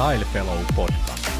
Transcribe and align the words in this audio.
Style 0.00 0.24
Fellow 0.24 0.58
Podcast. 0.76 1.30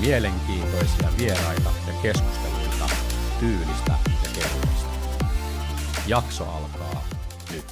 Mielenkiintoisia 0.00 1.08
vieraita 1.18 1.70
ja 1.86 1.92
keskusteluita 2.02 2.94
tyylistä 3.40 3.92
ja 4.06 4.30
kehuista. 4.34 4.90
Jakso 6.06 6.44
alkaa 6.44 7.04
nyt. 7.52 7.64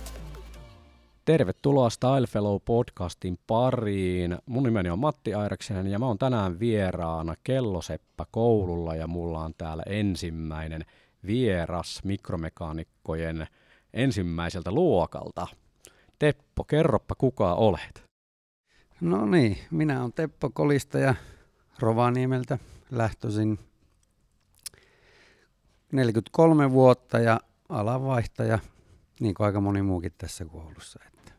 Tervetuloa 1.24 1.90
Style 1.90 2.26
Fellow 2.26 2.56
podcastin 2.64 3.38
pariin. 3.46 4.38
Mun 4.46 4.62
nimeni 4.62 4.90
on 4.90 4.98
Matti 4.98 5.34
Airaksen 5.34 5.86
ja 5.86 5.98
mä 5.98 6.06
oon 6.06 6.18
tänään 6.18 6.60
vieraana 6.60 7.34
Kelloseppä 7.44 8.26
koululla 8.30 8.94
ja 8.94 9.06
mulla 9.06 9.40
on 9.40 9.54
täällä 9.58 9.82
ensimmäinen 9.86 10.84
vieras 11.26 12.00
mikromekaanikkojen 12.04 13.46
ensimmäiseltä 13.94 14.72
luokalta. 14.72 15.46
Teppo, 16.18 16.64
kerroppa 16.64 17.14
kuka 17.14 17.54
olet. 17.54 18.13
No 19.00 19.26
niin, 19.26 19.58
minä 19.70 20.00
olen 20.00 20.12
Teppo 20.12 20.50
Kolista 20.50 20.98
ja 20.98 21.14
Rovaniemeltä 21.78 22.58
lähtöisin 22.90 23.58
43 25.92 26.70
vuotta 26.70 27.18
ja 27.18 27.40
alanvaihtaja, 27.68 28.58
niin 29.20 29.34
kuin 29.34 29.46
aika 29.46 29.60
moni 29.60 29.82
muukin 29.82 30.12
tässä 30.18 30.44
koulussa. 30.44 31.00
Että. 31.06 31.32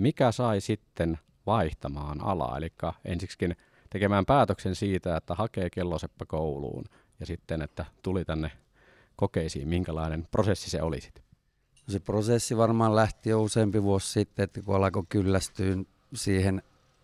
mikä 0.00 0.32
sai 0.32 0.60
sitten 0.60 1.18
vaihtamaan 1.46 2.20
alaa, 2.20 2.56
eli 2.58 2.72
ensiksikin 3.04 3.56
tekemään 3.90 4.26
päätöksen 4.26 4.74
siitä, 4.74 5.16
että 5.16 5.34
hakee 5.34 5.70
kelloseppä 5.70 6.24
kouluun 6.26 6.84
ja 7.20 7.26
sitten, 7.26 7.62
että 7.62 7.84
tuli 8.02 8.24
tänne 8.24 8.50
kokeisiin, 9.16 9.68
minkälainen 9.68 10.28
prosessi 10.30 10.70
se 10.70 10.82
oli 10.82 11.00
sitten? 11.00 11.24
Se 11.88 12.00
prosessi 12.00 12.56
varmaan 12.56 12.96
lähti 12.96 13.30
jo 13.30 13.42
useampi 13.42 13.82
vuosi 13.82 14.12
sitten, 14.12 14.44
että 14.44 14.62
kun 14.62 14.76
alkoi 14.76 15.02
kyllästyä 15.08 15.76
siihen 16.14 16.62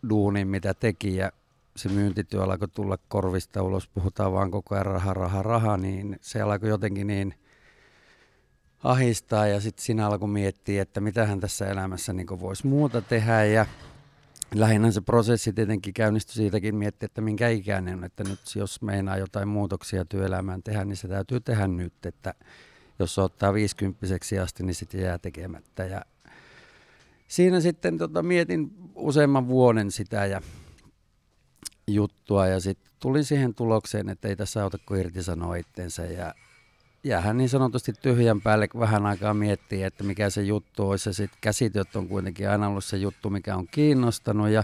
duuniin, 0.08 0.48
mitä 0.48 0.74
teki 0.74 1.16
ja 1.16 1.32
se 1.76 1.88
myyntityö 1.88 2.42
alkoi 2.42 2.68
tulla 2.68 2.98
korvista 3.08 3.62
ulos, 3.62 3.88
puhutaan 3.88 4.32
vaan 4.32 4.50
koko 4.50 4.74
ajan 4.74 4.86
raha, 4.86 5.14
raha, 5.14 5.42
raha, 5.42 5.76
niin 5.76 6.18
se 6.20 6.40
alkoi 6.40 6.68
jotenkin 6.68 7.06
niin– 7.06 7.34
ahistaa 8.84 9.46
ja 9.46 9.60
sitten 9.60 9.84
sinä 9.84 10.06
alkoi 10.06 10.28
miettiä, 10.28 10.82
että 10.82 11.00
mitä 11.00 11.26
hän 11.26 11.40
tässä 11.40 11.66
elämässä 11.66 12.12
niin 12.12 12.40
voisi 12.40 12.66
muuta 12.66 13.02
tehdä. 13.02 13.44
Ja 13.44 13.66
lähinnä 14.54 14.90
se 14.90 15.00
prosessi 15.00 15.52
tietenkin 15.52 15.94
käynnistyi 15.94 16.34
siitäkin 16.34 16.76
miettiä, 16.76 17.06
että 17.06 17.20
minkä 17.20 17.48
ikäinen 17.48 17.94
on, 17.94 18.04
että 18.04 18.24
nyt 18.24 18.40
jos 18.54 18.82
meinaa 18.82 19.16
jotain 19.16 19.48
muutoksia 19.48 20.04
työelämään 20.04 20.62
tehdä, 20.62 20.84
niin 20.84 20.96
se 20.96 21.08
täytyy 21.08 21.40
tehdä 21.40 21.66
nyt, 21.66 22.06
että 22.06 22.34
jos 22.98 23.14
se 23.14 23.20
ottaa 23.20 23.54
50 23.54 24.06
asti, 24.42 24.62
niin 24.62 24.74
sitten 24.74 25.00
jää 25.00 25.18
tekemättä. 25.18 25.84
Ja 25.84 26.02
siinä 27.28 27.60
sitten 27.60 27.98
tota, 27.98 28.22
mietin 28.22 28.70
useamman 28.94 29.48
vuoden 29.48 29.90
sitä 29.90 30.26
ja 30.26 30.40
juttua 31.86 32.46
ja 32.46 32.60
sitten 32.60 32.92
tuli 33.00 33.24
siihen 33.24 33.54
tulokseen, 33.54 34.08
että 34.08 34.28
ei 34.28 34.36
tässä 34.36 34.62
auta 34.62 34.78
kuin 34.78 35.00
irtisanoa 35.00 35.56
itsensä 35.56 36.04
ja 36.04 36.34
jäähän 37.06 37.36
niin 37.36 37.48
sanotusti 37.48 37.92
tyhjän 37.92 38.40
päälle 38.40 38.68
vähän 38.78 39.06
aikaa 39.06 39.34
miettii, 39.34 39.82
että 39.82 40.04
mikä 40.04 40.30
se 40.30 40.42
juttu 40.42 40.90
olisi. 40.90 41.08
Ja 41.08 41.12
sitten 41.12 41.38
käsityöt 41.40 41.96
on 41.96 42.08
kuitenkin 42.08 42.50
aina 42.50 42.68
ollut 42.68 42.84
se 42.84 42.96
juttu, 42.96 43.30
mikä 43.30 43.56
on 43.56 43.66
kiinnostanut. 43.70 44.48
Ja 44.48 44.62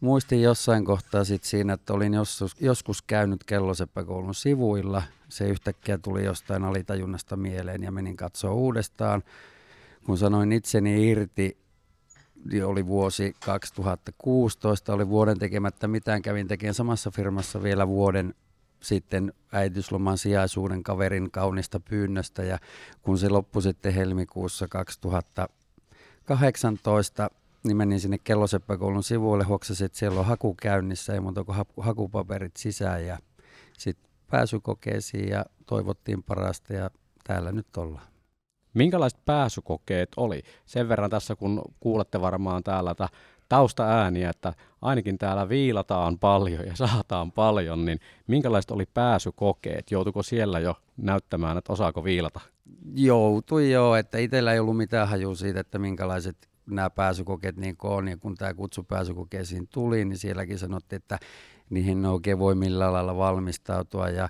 muistin 0.00 0.42
jossain 0.42 0.84
kohtaa 0.84 1.24
sit 1.24 1.44
siinä, 1.44 1.72
että 1.72 1.92
olin 1.92 2.14
joskus, 2.14 2.56
joskus 2.60 3.02
käynyt 3.02 3.44
kelloseppäkoulun 3.44 4.34
sivuilla. 4.34 5.02
Se 5.28 5.48
yhtäkkiä 5.48 5.98
tuli 5.98 6.24
jostain 6.24 6.64
alitajunnasta 6.64 7.36
mieleen 7.36 7.82
ja 7.82 7.92
menin 7.92 8.16
katsoa 8.16 8.52
uudestaan. 8.52 9.22
Kun 10.04 10.18
sanoin 10.18 10.52
itseni 10.52 11.10
irti, 11.10 11.56
niin 12.50 12.64
oli 12.64 12.86
vuosi 12.86 13.36
2016, 13.44 14.92
oli 14.92 15.08
vuoden 15.08 15.38
tekemättä 15.38 15.88
mitään, 15.88 16.22
kävin 16.22 16.48
tekemään 16.48 16.74
samassa 16.74 17.10
firmassa 17.10 17.62
vielä 17.62 17.88
vuoden 17.88 18.34
sitten 18.82 19.32
äitiysloman 19.52 20.18
sijaisuuden 20.18 20.82
kaverin 20.82 21.30
kaunista 21.30 21.80
pyynnöstä 21.80 22.42
ja 22.42 22.58
kun 23.02 23.18
se 23.18 23.28
loppui 23.28 23.62
sitten 23.62 23.94
helmikuussa 23.94 24.68
2018, 24.68 27.30
niin 27.64 27.76
menin 27.76 28.00
sinne 28.00 28.18
Kelloseppäkoulun 28.18 29.02
sivuille, 29.02 29.44
hoksasin, 29.44 29.84
että 29.84 29.98
siellä 29.98 30.20
on 30.20 30.26
haku 30.26 30.54
käynnissä, 30.54 31.14
ei 31.14 31.20
muuta 31.20 31.44
kuin 31.44 31.58
hakupaperit 31.80 32.56
sisään 32.56 33.06
ja 33.06 33.18
sitten 33.78 34.10
pääsykokeisiin 34.30 35.28
ja 35.28 35.44
toivottiin 35.66 36.22
parasta 36.22 36.72
ja 36.72 36.90
täällä 37.24 37.52
nyt 37.52 37.76
ollaan. 37.76 38.10
Minkälaiset 38.74 39.24
pääsykokeet 39.24 40.08
oli? 40.16 40.42
Sen 40.66 40.88
verran 40.88 41.10
tässä, 41.10 41.36
kun 41.36 41.62
kuulette 41.80 42.20
varmaan 42.20 42.62
täällä, 42.62 42.90
että 42.90 43.08
taustaääniä, 43.50 44.30
että 44.30 44.52
ainakin 44.82 45.18
täällä 45.18 45.48
viilataan 45.48 46.18
paljon 46.18 46.66
ja 46.66 46.76
saataan 46.76 47.32
paljon, 47.32 47.84
niin 47.84 47.98
minkälaiset 48.26 48.70
oli 48.70 48.86
pääsykokeet? 48.94 49.90
Joutuiko 49.90 50.22
siellä 50.22 50.58
jo 50.58 50.74
näyttämään, 50.96 51.58
että 51.58 51.72
osaako 51.72 52.04
viilata? 52.04 52.40
Joutui 52.94 53.72
joo, 53.72 53.96
että 53.96 54.18
itsellä 54.18 54.52
ei 54.52 54.58
ollut 54.58 54.76
mitään 54.76 55.08
hajua 55.08 55.34
siitä, 55.34 55.60
että 55.60 55.78
minkälaiset 55.78 56.36
nämä 56.66 56.90
pääsykokeet 56.90 57.56
niin 57.56 57.76
on. 57.82 58.08
Ja 58.08 58.16
kun 58.16 58.34
tämä 58.34 58.54
kutsu 58.54 58.82
pääsykokeisiin 58.82 59.68
tuli, 59.68 60.04
niin 60.04 60.18
sielläkin 60.18 60.58
sanottiin, 60.58 61.02
että 61.02 61.18
niihin 61.70 62.06
oikein 62.06 62.38
voi 62.38 62.54
millään 62.54 62.92
lailla 62.92 63.16
valmistautua. 63.16 64.08
Ja 64.08 64.28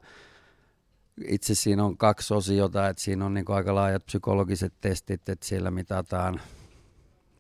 itse 1.29 1.55
siinä 1.55 1.85
on 1.85 1.97
kaksi 1.97 2.35
osiota, 2.35 2.89
että 2.89 3.03
siinä 3.03 3.27
on 3.27 3.35
niin 3.35 3.45
aika 3.49 3.75
laajat 3.75 4.07
psykologiset 4.07 4.73
testit, 4.81 5.29
että 5.29 5.47
siellä 5.47 5.71
mitataan 5.71 6.41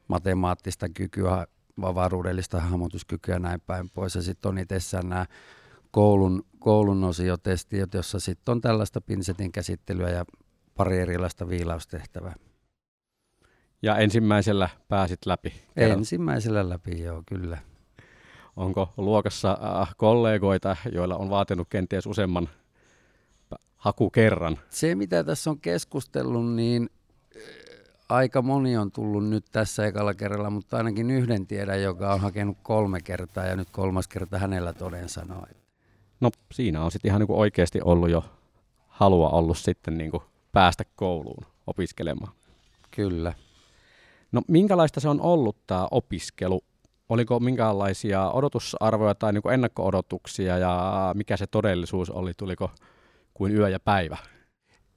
matemaattista 0.08 0.88
kykyä, 0.88 1.46
avaruudellista 1.84 2.60
hahmotuskykyä 2.60 3.34
ja 3.34 3.38
näin 3.38 3.60
päin 3.60 3.90
pois. 3.90 4.14
Ja 4.14 4.22
sitten 4.22 4.48
on 4.48 4.58
itsessään 4.58 5.08
nämä 5.08 5.26
koulun, 5.90 6.44
koulun 6.58 7.04
osiotestit, 7.04 7.94
jossa 7.94 8.20
sitten 8.20 8.52
on 8.52 8.60
tällaista 8.60 9.00
pinsetin 9.00 9.52
käsittelyä 9.52 10.10
ja 10.10 10.24
pari 10.74 10.98
erilaista 10.98 11.48
viilaustehtävää. 11.48 12.34
Ja 13.82 13.96
ensimmäisellä 13.96 14.68
pääsit 14.88 15.26
läpi? 15.26 15.52
Kerron. 15.74 15.98
Ensimmäisellä 15.98 16.68
läpi, 16.68 17.02
joo, 17.02 17.22
kyllä. 17.26 17.58
Onko 18.56 18.92
luokassa 18.96 19.58
äh, 19.80 19.94
kollegoita, 19.96 20.76
joilla 20.92 21.16
on 21.16 21.30
vaatinut 21.30 21.68
kenties 21.68 22.06
useamman 22.06 22.48
hakukerran? 23.76 24.58
Se, 24.70 24.94
mitä 24.94 25.24
tässä 25.24 25.50
on 25.50 25.60
keskustellut, 25.60 26.54
niin 26.54 26.90
aika 28.10 28.42
moni 28.42 28.76
on 28.76 28.92
tullut 28.92 29.28
nyt 29.28 29.44
tässä 29.52 29.86
ekalla 29.86 30.14
kerralla, 30.14 30.50
mutta 30.50 30.76
ainakin 30.76 31.10
yhden 31.10 31.46
tiedän, 31.46 31.82
joka 31.82 32.14
on 32.14 32.20
hakenut 32.20 32.58
kolme 32.62 33.00
kertaa 33.00 33.46
ja 33.46 33.56
nyt 33.56 33.70
kolmas 33.70 34.08
kerta 34.08 34.38
hänellä 34.38 34.72
toden 34.72 35.08
sanoo. 35.08 35.46
No 36.20 36.30
siinä 36.52 36.84
on 36.84 36.90
sitten 36.90 37.08
ihan 37.08 37.20
niin 37.20 37.30
oikeasti 37.30 37.80
ollut 37.84 38.10
jo 38.10 38.24
halua 38.88 39.28
ollut 39.28 39.58
sitten 39.58 39.98
niin 39.98 40.10
kuin 40.10 40.22
päästä 40.52 40.84
kouluun 40.96 41.46
opiskelemaan. 41.66 42.32
Kyllä. 42.90 43.32
No 44.32 44.42
minkälaista 44.48 45.00
se 45.00 45.08
on 45.08 45.20
ollut 45.20 45.56
tämä 45.66 45.88
opiskelu? 45.90 46.64
Oliko 47.08 47.40
minkälaisia 47.40 48.30
odotusarvoja 48.30 49.14
tai 49.14 49.32
niin 49.32 49.52
ennakko-odotuksia 49.52 50.58
ja 50.58 51.12
mikä 51.16 51.36
se 51.36 51.46
todellisuus 51.46 52.10
oli? 52.10 52.32
Tuliko 52.36 52.70
kuin 53.34 53.56
yö 53.56 53.68
ja 53.68 53.80
päivä? 53.80 54.16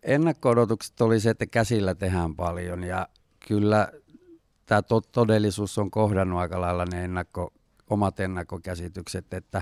Ennakko-odotukset 0.03 1.01
oli 1.01 1.19
se, 1.19 1.29
että 1.29 1.45
käsillä 1.45 1.95
tehdään 1.95 2.35
paljon 2.35 2.83
ja 2.83 3.07
kyllä 3.47 3.87
tämä 4.65 4.81
to- 4.81 5.01
todellisuus 5.01 5.77
on 5.77 5.91
kohdannut 5.91 6.39
aika 6.39 6.61
lailla 6.61 6.85
ne 6.85 7.03
ennakko, 7.03 7.53
omat 7.89 8.19
ennakkokäsitykset, 8.19 9.33
että 9.33 9.61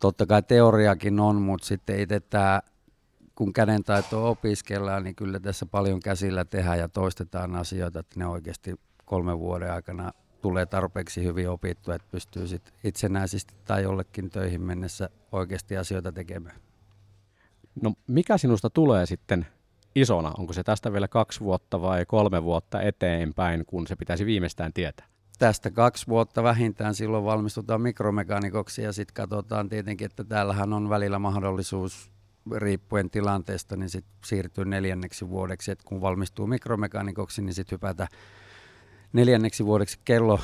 totta 0.00 0.26
kai 0.26 0.42
teoriakin 0.42 1.20
on, 1.20 1.36
mutta 1.36 1.66
sitten 1.66 2.00
itse 2.00 2.20
tämä, 2.20 2.62
kun 3.34 3.52
kädentaitoa 3.52 4.28
opiskellaan, 4.28 5.04
niin 5.04 5.14
kyllä 5.14 5.40
tässä 5.40 5.66
paljon 5.66 6.00
käsillä 6.00 6.44
tehdään 6.44 6.78
ja 6.78 6.88
toistetaan 6.88 7.56
asioita, 7.56 8.00
että 8.00 8.18
ne 8.18 8.26
oikeasti 8.26 8.74
kolmen 9.04 9.38
vuoden 9.38 9.72
aikana 9.72 10.12
tulee 10.42 10.66
tarpeeksi 10.66 11.24
hyvin 11.24 11.50
opittua, 11.50 11.94
että 11.94 12.08
pystyy 12.10 12.46
sit 12.46 12.74
itsenäisesti 12.84 13.54
tai 13.64 13.82
jollekin 13.82 14.30
töihin 14.30 14.62
mennessä 14.62 15.10
oikeasti 15.32 15.76
asioita 15.76 16.12
tekemään. 16.12 16.56
No 17.82 17.92
mikä 18.06 18.38
sinusta 18.38 18.70
tulee 18.70 19.06
sitten 19.06 19.46
isona? 19.94 20.32
Onko 20.38 20.52
se 20.52 20.62
tästä 20.62 20.92
vielä 20.92 21.08
kaksi 21.08 21.40
vuotta 21.40 21.80
vai 21.80 22.06
kolme 22.06 22.44
vuotta 22.44 22.82
eteenpäin, 22.82 23.64
kun 23.66 23.86
se 23.86 23.96
pitäisi 23.96 24.26
viimeistään 24.26 24.72
tietää? 24.72 25.06
Tästä 25.38 25.70
kaksi 25.70 26.06
vuotta 26.06 26.42
vähintään 26.42 26.94
silloin 26.94 27.24
valmistutaan 27.24 27.80
mikromekaanikoksi 27.80 28.82
ja 28.82 28.92
sitten 28.92 29.14
katsotaan 29.14 29.68
tietenkin, 29.68 30.04
että 30.04 30.24
täällähän 30.24 30.72
on 30.72 30.88
välillä 30.88 31.18
mahdollisuus 31.18 32.10
riippuen 32.56 33.10
tilanteesta, 33.10 33.76
niin 33.76 33.90
sit 33.90 34.04
siirtyy 34.24 34.64
neljänneksi 34.64 35.28
vuodeksi. 35.28 35.70
Et 35.70 35.82
kun 35.84 36.00
valmistuu 36.00 36.46
mikromekaanikoksi, 36.46 37.42
niin 37.42 37.54
sitten 37.54 37.76
hypätä 37.76 38.08
neljänneksi 39.12 39.64
vuodeksi 39.64 39.98
kello 40.04 40.40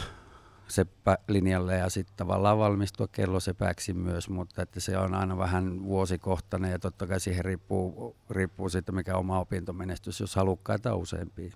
linjalle 1.29 1.77
ja 1.77 1.91
sitten 1.91 2.17
tavallaan 2.17 2.59
valmistua 2.59 3.09
kellosepääksi 3.09 3.95
myös, 3.95 4.29
mutta 4.29 4.63
että 4.63 4.81
se 4.81 4.99
on 4.99 5.15
aina 5.15 5.39
vähän 5.39 5.85
vuosikohtainen 5.85 6.71
ja 6.71 6.79
totta 6.79 7.07
kai 7.07 7.21
siihen 7.21 7.45
riippuu, 7.45 8.17
riippuu 8.31 8.69
siitä, 8.69 8.93
mikä 8.93 9.17
oma 9.17 9.41
opintomenestys, 9.41 10.21
jos 10.21 10.37
halukkaita 10.37 10.95
useampia. 10.95 11.53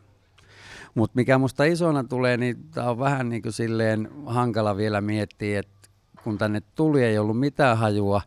Mutta 0.95 1.17
mikä 1.17 1.39
musta 1.39 1.65
isona 1.65 2.05
tulee, 2.05 2.37
niin 2.37 2.57
tämä 2.75 2.91
on 2.91 2.99
vähän 2.99 3.29
niin 3.29 3.43
kuin 3.43 3.53
silleen 3.53 4.09
hankala 4.27 4.77
vielä 4.77 5.01
miettiä, 5.01 5.61
että 5.61 5.89
kun 6.25 6.39
tänne 6.39 6.63
tuli 6.75 7.05
ei 7.05 7.19
ollut 7.19 7.41
mitään 7.41 7.79
hajua, 7.79 8.23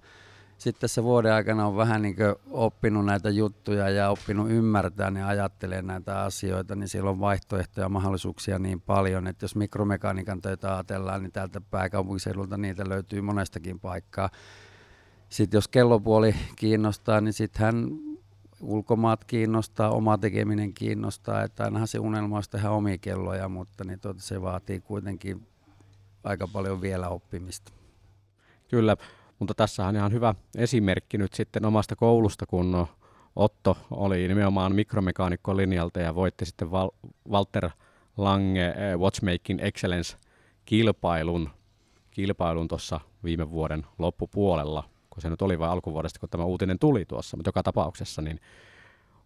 sitten 0.57 0.81
tässä 0.81 1.03
vuoden 1.03 1.33
aikana 1.33 1.67
on 1.67 1.77
vähän 1.77 2.01
niin 2.01 2.15
oppinut 2.51 3.05
näitä 3.05 3.29
juttuja 3.29 3.89
ja 3.89 4.09
oppinut 4.09 4.49
ymmärtää 4.49 5.11
ja 5.19 5.27
ajattelee 5.27 5.81
näitä 5.81 6.21
asioita, 6.21 6.75
niin 6.75 6.89
siellä 6.89 7.09
on 7.09 7.19
vaihtoehtoja 7.19 7.85
ja 7.85 7.89
mahdollisuuksia 7.89 8.59
niin 8.59 8.81
paljon, 8.81 9.27
että 9.27 9.43
jos 9.43 9.55
mikromekaniikan 9.55 10.41
töitä 10.41 10.73
ajatellaan, 10.73 11.23
niin 11.23 11.31
täältä 11.31 11.61
pääkaupunkiseudulta 11.61 12.57
niitä 12.57 12.89
löytyy 12.89 13.21
monestakin 13.21 13.79
paikkaa. 13.79 14.29
Sitten 15.29 15.57
jos 15.57 15.67
kellopuoli 15.67 16.35
kiinnostaa, 16.55 17.21
niin 17.21 17.33
sittenhän 17.33 17.89
ulkomaat 18.61 19.25
kiinnostaa, 19.25 19.89
oma 19.89 20.17
tekeminen 20.17 20.73
kiinnostaa, 20.73 21.43
että 21.43 21.63
ainahan 21.63 21.87
se 21.87 21.99
unelma 21.99 22.37
olisi 22.37 22.49
tehdä 22.49 22.71
omia 22.71 22.97
kelloja, 22.97 23.49
mutta 23.49 23.83
niin 23.83 23.99
tuota, 23.99 24.21
se 24.21 24.41
vaatii 24.41 24.79
kuitenkin 24.79 25.47
aika 26.23 26.47
paljon 26.47 26.81
vielä 26.81 27.09
oppimista. 27.09 27.71
Kyllä, 28.67 28.97
mutta 29.39 29.53
tässä 29.53 29.87
on 29.87 29.95
ihan 29.95 30.11
hyvä 30.11 30.35
esimerkki 30.57 31.17
nyt 31.17 31.33
sitten 31.33 31.65
omasta 31.65 31.95
koulusta, 31.95 32.45
kun 32.45 32.87
Otto 33.35 33.77
oli 33.91 34.27
nimenomaan 34.27 34.75
mikromekaanikko 34.75 35.57
linjalta 35.57 35.99
ja 35.99 36.15
voitti 36.15 36.45
sitten 36.45 36.71
Val- 36.71 36.91
Walter 37.29 37.69
Lange 38.17 38.67
eh, 38.67 38.97
Watchmaking 38.97 39.59
Excellence-kilpailun 39.61 41.49
kilpailun 42.17 42.67
tuossa 42.67 42.99
viime 43.23 43.51
vuoden 43.51 43.85
loppupuolella, 43.99 44.83
kun 45.09 45.21
se 45.21 45.29
nyt 45.29 45.41
oli 45.41 45.59
vain 45.59 45.71
alkuvuodesta, 45.71 46.19
kun 46.19 46.29
tämä 46.29 46.43
uutinen 46.43 46.79
tuli 46.79 47.05
tuossa, 47.05 47.37
mutta 47.37 47.47
joka 47.47 47.63
tapauksessa, 47.63 48.21
niin 48.21 48.39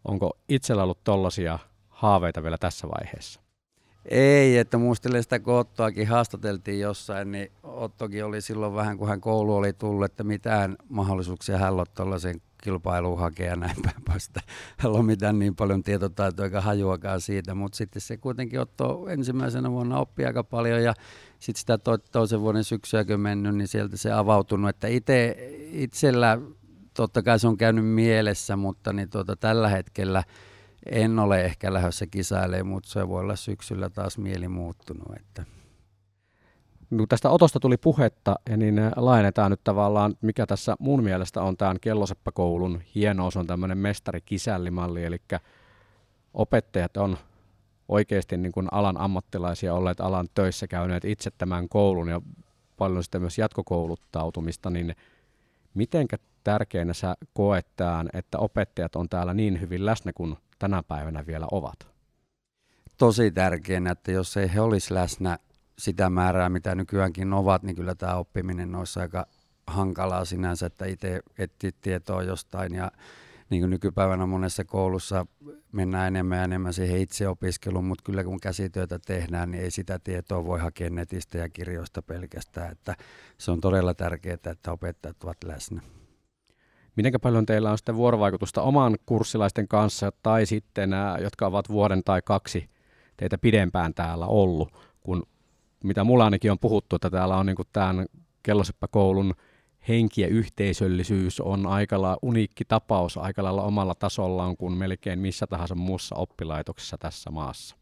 onko 0.05 0.37
itsellä 0.49 0.83
ollut 0.83 1.03
tollaisia 1.03 1.59
haaveita 1.89 2.43
vielä 2.43 2.57
tässä 2.57 2.87
vaiheessa? 2.87 3.41
Ei, 4.05 4.57
että 4.57 4.77
muistelen 4.77 5.23
sitä, 5.23 5.39
kun 5.39 5.53
Ottoakin 5.53 6.07
haastateltiin 6.07 6.79
jossain, 6.79 7.31
niin 7.31 7.51
Ottokin 7.63 8.25
oli 8.25 8.41
silloin 8.41 8.75
vähän, 8.75 8.97
kun 8.97 9.07
hän 9.07 9.21
koulu 9.21 9.55
oli 9.55 9.73
tullut, 9.73 10.05
että 10.05 10.23
mitään 10.23 10.77
mahdollisuuksia 10.89 11.57
hän 11.57 11.73
on 11.73 11.85
tuollaisen 11.95 12.41
kilpailuun 12.63 13.19
hakea 13.19 13.55
näin 13.55 13.75
päin 13.83 14.03
pois. 14.07 14.31
Hän 14.77 14.91
on 14.91 15.05
mitään 15.05 15.39
niin 15.39 15.55
paljon 15.55 15.83
tietotaitoa 15.83 16.45
eikä 16.45 16.61
hajuakaan 16.61 17.21
siitä, 17.21 17.55
mutta 17.55 17.75
sitten 17.75 18.01
se 18.01 18.17
kuitenkin 18.17 18.59
Otto 18.59 19.07
ensimmäisenä 19.09 19.71
vuonna 19.71 19.99
oppi 19.99 20.25
aika 20.25 20.43
paljon 20.43 20.83
ja 20.83 20.93
sitten 21.39 21.59
sitä 21.59 21.77
to, 21.77 21.97
toisen 21.97 22.41
vuoden 22.41 22.63
syksyäkin 22.63 23.19
mennyt, 23.19 23.55
niin 23.55 23.67
sieltä 23.67 23.97
se 23.97 24.11
avautunut, 24.11 24.69
että 24.69 24.87
itse 24.87 25.37
itsellä 25.71 26.37
totta 26.93 27.23
kai 27.23 27.39
se 27.39 27.47
on 27.47 27.57
käynyt 27.57 27.85
mielessä, 27.85 28.55
mutta 28.55 28.93
niin 28.93 29.09
tuota, 29.09 29.35
tällä 29.35 29.69
hetkellä– 29.69 30.23
en 30.85 31.19
ole 31.19 31.41
ehkä 31.41 31.73
lähdössä 31.73 32.07
kisailemaan, 32.07 32.67
mutta 32.67 32.89
se 32.89 33.07
voi 33.07 33.19
olla 33.19 33.35
syksyllä 33.35 33.89
taas 33.89 34.17
mieli 34.17 34.47
muuttunut. 34.47 35.15
Että. 35.15 35.43
No, 36.89 37.05
tästä 37.09 37.29
otosta 37.29 37.59
tuli 37.59 37.77
puhetta, 37.77 38.35
ja 38.49 38.57
niin 38.57 38.75
laajennetaan 38.95 39.51
nyt 39.51 39.63
tavallaan, 39.63 40.15
mikä 40.21 40.45
tässä 40.45 40.75
mun 40.79 41.03
mielestä 41.03 41.41
on 41.41 41.57
tämän 41.57 41.77
Kelloseppäkoulun 41.81 42.81
hienous, 42.95 43.37
on 43.37 43.47
tämmöinen 43.47 43.77
mestarikisällimalli, 43.77 45.03
eli 45.03 45.17
opettajat 46.33 46.97
on 46.97 47.17
oikeasti 47.87 48.37
niin 48.37 48.51
kuin 48.51 48.67
alan 48.71 49.01
ammattilaisia 49.01 49.73
olleet 49.73 49.99
alan 49.99 50.27
töissä 50.33 50.67
käyneet 50.67 51.05
itse 51.05 51.31
tämän 51.37 51.69
koulun 51.69 52.09
ja 52.09 52.21
paljon 52.77 53.03
sitten 53.03 53.21
myös 53.21 53.37
jatkokouluttautumista, 53.37 54.69
niin 54.69 54.95
mitenkä 55.73 56.17
tärkeänä 56.43 56.93
sä 56.93 57.15
koet 57.33 57.67
tämän, 57.75 58.09
että 58.13 58.37
opettajat 58.37 58.95
on 58.95 59.09
täällä 59.09 59.33
niin 59.33 59.61
hyvin 59.61 59.85
läsnä 59.85 60.13
kuin 60.13 60.37
tänä 60.59 60.83
päivänä 60.83 61.25
vielä 61.27 61.47
ovat? 61.51 61.87
Tosi 62.97 63.31
tärkeänä, 63.31 63.91
että 63.91 64.11
jos 64.11 64.37
ei 64.37 64.53
he 64.53 64.61
olisi 64.61 64.93
läsnä 64.93 65.37
sitä 65.79 66.09
määrää, 66.09 66.49
mitä 66.49 66.75
nykyäänkin 66.75 67.33
ovat, 67.33 67.63
niin 67.63 67.75
kyllä 67.75 67.95
tämä 67.95 68.15
oppiminen 68.15 68.75
olisi 68.75 68.99
aika 68.99 69.25
hankalaa 69.67 70.25
sinänsä, 70.25 70.65
että 70.65 70.85
itse 70.85 71.21
etsii 71.37 71.71
tietoa 71.81 72.23
jostain 72.23 72.75
ja 72.75 72.91
niin 73.49 73.61
kuin 73.61 73.69
nykypäivänä 73.69 74.25
monessa 74.25 74.65
koulussa 74.65 75.25
mennään 75.71 76.07
enemmän 76.07 76.37
ja 76.37 76.43
enemmän 76.43 76.73
siihen 76.73 77.01
itseopiskeluun, 77.01 77.85
mutta 77.85 78.03
kyllä 78.03 78.23
kun 78.23 78.39
käsityötä 78.39 78.99
tehdään, 78.99 79.51
niin 79.51 79.63
ei 79.63 79.71
sitä 79.71 79.99
tietoa 79.99 80.45
voi 80.45 80.59
hakea 80.59 80.89
netistä 80.89 81.37
ja 81.37 81.49
kirjoista 81.49 82.01
pelkästään, 82.01 82.71
että 82.71 82.95
se 83.37 83.51
on 83.51 83.61
todella 83.61 83.93
tärkeää, 83.93 84.37
että 84.51 84.71
opettajat 84.71 85.23
ovat 85.23 85.43
läsnä. 85.43 85.81
Miten 86.95 87.21
paljon 87.21 87.45
teillä 87.45 87.71
on 87.71 87.77
sitten 87.77 87.95
vuorovaikutusta 87.95 88.61
oman 88.61 88.97
kurssilaisten 89.05 89.67
kanssa 89.67 90.11
tai 90.23 90.45
sitten 90.45 90.91
jotka 91.21 91.47
ovat 91.47 91.69
vuoden 91.69 92.03
tai 92.03 92.21
kaksi 92.25 92.69
teitä 93.17 93.37
pidempään 93.37 93.93
täällä 93.93 94.25
ollut, 94.25 94.73
kun 94.99 95.23
mitä 95.83 96.03
mulla 96.03 96.23
ainakin 96.23 96.51
on 96.51 96.59
puhuttu, 96.59 96.95
että 96.95 97.09
täällä 97.09 97.37
on 97.37 97.45
niin 97.45 97.57
tämän 97.73 98.05
Kelloseppäkoulun 98.43 99.33
henki 99.87 100.21
ja 100.21 100.27
yhteisöllisyys 100.27 101.39
on 101.39 101.67
aika 101.67 102.01
lailla 102.01 102.19
uniikki 102.21 102.65
tapaus 102.65 103.17
aika 103.17 103.43
lailla 103.43 103.63
omalla 103.63 103.95
tasollaan 103.95 104.57
kuin 104.57 104.73
melkein 104.73 105.19
missä 105.19 105.47
tahansa 105.47 105.75
muussa 105.75 106.15
oppilaitoksessa 106.15 106.97
tässä 106.97 107.31
maassa. 107.31 107.80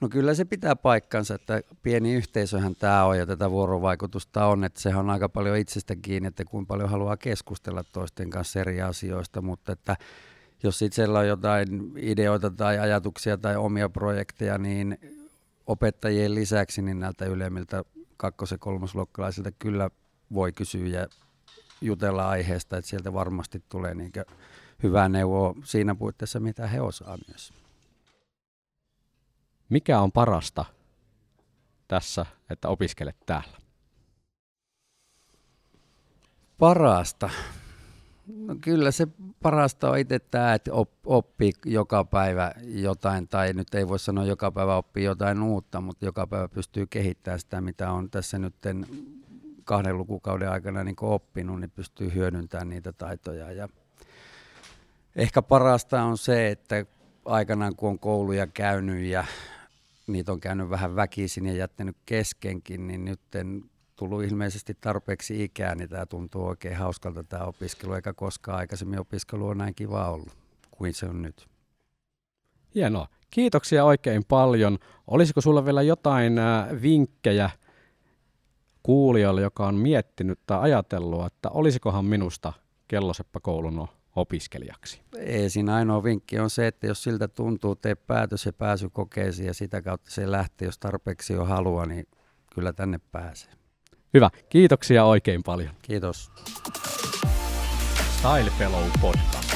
No 0.00 0.08
kyllä 0.08 0.34
se 0.34 0.44
pitää 0.44 0.76
paikkansa, 0.76 1.34
että 1.34 1.60
pieni 1.82 2.14
yhteisöhän 2.14 2.76
tämä 2.76 3.04
on 3.04 3.18
ja 3.18 3.26
tätä 3.26 3.50
vuorovaikutusta 3.50 4.46
on, 4.46 4.64
että 4.64 4.80
sehän 4.80 5.00
on 5.00 5.10
aika 5.10 5.28
paljon 5.28 5.56
itsestä 5.56 5.96
kiinni, 5.96 6.26
että 6.26 6.44
kuinka 6.44 6.68
paljon 6.68 6.90
haluaa 6.90 7.16
keskustella 7.16 7.84
toisten 7.84 8.30
kanssa 8.30 8.60
eri 8.60 8.82
asioista, 8.82 9.42
mutta 9.42 9.72
että 9.72 9.96
jos 10.62 10.82
itsellä 10.82 11.18
on 11.18 11.28
jotain 11.28 11.92
ideoita 11.96 12.50
tai 12.50 12.78
ajatuksia 12.78 13.38
tai 13.38 13.56
omia 13.56 13.88
projekteja, 13.88 14.58
niin 14.58 14.98
opettajien 15.66 16.34
lisäksi 16.34 16.82
niin 16.82 17.00
näiltä 17.00 17.24
ylemmiltä 17.24 17.84
kakkos- 18.16 18.50
ja 18.50 18.58
kolmosluokkalaisilta 18.58 19.52
kyllä 19.52 19.90
voi 20.34 20.52
kysyä 20.52 20.88
ja 20.88 21.06
jutella 21.80 22.28
aiheesta, 22.28 22.76
että 22.76 22.88
sieltä 22.88 23.12
varmasti 23.12 23.62
tulee 23.68 23.94
niin 23.94 24.12
hyvää 24.82 25.08
neuvoa 25.08 25.54
siinä 25.64 25.94
puitteissa, 25.94 26.40
mitä 26.40 26.66
he 26.66 26.80
osaa 26.80 27.18
myös. 27.28 27.52
Mikä 29.68 30.00
on 30.00 30.12
parasta 30.12 30.64
tässä, 31.88 32.26
että 32.50 32.68
opiskelet 32.68 33.16
täällä? 33.26 33.58
Parasta? 36.58 37.30
No 38.26 38.56
kyllä 38.60 38.90
se 38.90 39.08
parasta 39.42 39.90
on 39.90 39.98
itse 39.98 40.18
tämä, 40.18 40.54
että 40.54 40.70
oppii 41.06 41.52
joka 41.64 42.04
päivä 42.04 42.52
jotain, 42.64 43.28
tai 43.28 43.52
nyt 43.52 43.74
ei 43.74 43.88
voi 43.88 43.98
sanoa 43.98 44.24
joka 44.24 44.50
päivä 44.50 44.76
oppii 44.76 45.04
jotain 45.04 45.42
uutta, 45.42 45.80
mutta 45.80 46.04
joka 46.04 46.26
päivä 46.26 46.48
pystyy 46.48 46.86
kehittämään 46.86 47.40
sitä, 47.40 47.60
mitä 47.60 47.92
on 47.92 48.10
tässä 48.10 48.38
nyt 48.38 48.54
kahden 49.64 49.98
lukukauden 49.98 50.50
aikana 50.50 50.84
niin 50.84 50.96
oppinut, 51.00 51.60
niin 51.60 51.70
pystyy 51.70 52.14
hyödyntämään 52.14 52.68
niitä 52.68 52.92
taitoja. 52.92 53.52
Ja 53.52 53.68
ehkä 55.16 55.42
parasta 55.42 56.02
on 56.02 56.18
se, 56.18 56.48
että 56.48 56.86
aikanaan 57.24 57.76
kun 57.76 57.88
on 57.88 57.98
kouluja 57.98 58.46
käynyt 58.46 59.04
ja 59.04 59.24
niitä 60.08 60.32
on 60.32 60.40
käynyt 60.40 60.70
vähän 60.70 60.96
väkisin 60.96 61.46
ja 61.46 61.52
jättänyt 61.52 61.96
keskenkin, 62.06 62.86
niin 62.86 63.04
nyt 63.04 63.20
tullut 63.96 64.24
ilmeisesti 64.24 64.74
tarpeeksi 64.80 65.44
ikää, 65.44 65.74
niin 65.74 65.88
tämä 65.88 66.06
tuntuu 66.06 66.46
oikein 66.46 66.76
hauskalta 66.76 67.24
tämä 67.24 67.44
opiskelu, 67.44 67.92
eikä 67.92 68.12
koskaan 68.12 68.58
aikaisemmin 68.58 69.00
opiskelu 69.00 69.46
on 69.46 69.58
näin 69.58 69.74
kiva 69.74 70.10
ollut 70.10 70.32
kuin 70.70 70.94
se 70.94 71.06
on 71.06 71.22
nyt. 71.22 71.48
Hienoa. 72.74 73.08
Kiitoksia 73.30 73.84
oikein 73.84 74.24
paljon. 74.24 74.78
Olisiko 75.06 75.40
sulla 75.40 75.64
vielä 75.64 75.82
jotain 75.82 76.32
vinkkejä 76.82 77.50
kuulijalle, 78.82 79.40
joka 79.40 79.66
on 79.66 79.74
miettinyt 79.74 80.40
tai 80.46 80.60
ajatellut, 80.60 81.26
että 81.26 81.50
olisikohan 81.50 82.04
minusta 82.04 82.52
kelloseppäkoulun 82.88 83.88
opiskelijaksi? 84.16 85.00
Ei, 85.18 85.50
siinä 85.50 85.74
ainoa 85.74 86.04
vinkki 86.04 86.38
on 86.38 86.50
se, 86.50 86.66
että 86.66 86.86
jos 86.86 87.02
siltä 87.02 87.28
tuntuu, 87.28 87.74
tee 87.74 87.94
päätös 87.94 88.46
ja 88.46 88.52
pääsy 88.52 88.88
kokeisiin 88.88 89.46
ja 89.46 89.54
sitä 89.54 89.82
kautta 89.82 90.10
se 90.10 90.30
lähtee, 90.30 90.66
jos 90.66 90.78
tarpeeksi 90.78 91.32
jo 91.32 91.44
halua, 91.44 91.86
niin 91.86 92.06
kyllä 92.54 92.72
tänne 92.72 93.00
pääsee. 93.12 93.50
Hyvä, 94.14 94.30
kiitoksia 94.48 95.04
oikein 95.04 95.42
paljon. 95.42 95.70
Kiitos. 95.82 96.30
Style 98.18 98.50
Fellow 98.58 98.84
Podcast. 99.00 99.54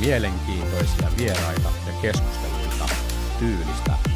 Mielenkiintoisia 0.00 1.10
vieraita 1.18 1.68
ja 1.86 1.92
keskusteluita 2.02 2.88
tyylistä 3.38 4.07